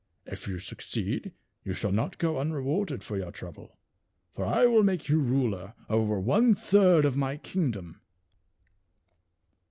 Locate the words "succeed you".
0.57-1.73